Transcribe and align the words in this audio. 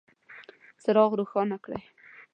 څراغ 0.83 1.11
روښانه 1.19 1.57
کړئ 1.63 1.81